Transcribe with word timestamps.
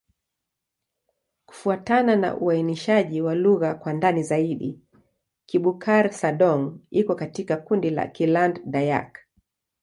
Kufuatana 1.45 2.15
na 2.15 2.37
uainishaji 2.37 3.21
wa 3.21 3.35
lugha 3.35 3.75
kwa 3.75 3.93
ndani 3.93 4.23
zaidi, 4.23 4.79
Kibukar-Sadong 5.45 6.77
iko 6.89 7.15
katika 7.15 7.57
kundi 7.57 7.89
la 7.89 8.07
Kiland-Dayak. 8.07 9.11